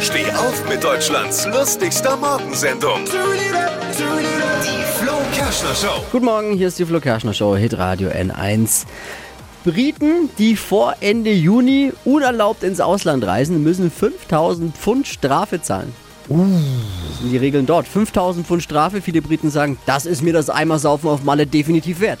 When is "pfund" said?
14.76-15.06, 18.46-18.62